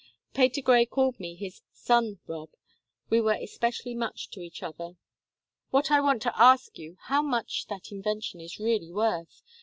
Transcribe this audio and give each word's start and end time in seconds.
Patergrey 0.33 0.87
called 0.87 1.19
me 1.19 1.35
his 1.35 1.61
'son 1.71 2.17
Rob'; 2.25 2.49
we 3.11 3.21
were 3.21 3.37
especially 3.39 3.93
much 3.93 4.31
to 4.31 4.39
each 4.41 4.63
other. 4.63 4.95
What 5.69 5.91
I 5.91 6.01
want 6.01 6.21
is 6.23 6.23
to 6.23 6.41
ask 6.41 6.75
you 6.79 6.97
how 7.01 7.21
much 7.21 7.67
that 7.67 7.91
invention 7.91 8.41
is 8.41 8.57
really 8.57 8.91
worth? 8.91 9.43